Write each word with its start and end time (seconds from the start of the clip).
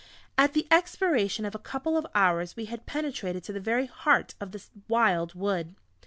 At 0.35 0.53
the 0.53 0.65
expiration 0.71 1.45
of 1.45 1.53
a 1.53 1.59
couple 1.59 1.95
of 1.95 2.07
hours 2.15 2.55
we 2.55 2.65
had 2.65 2.87
penetrated 2.87 3.43
to 3.43 3.53
the 3.53 3.59
very 3.59 3.85
heart 3.85 4.33
of 4.41 4.51
the 4.51 4.65
wild 4.87 5.35
wood. 5.35 5.75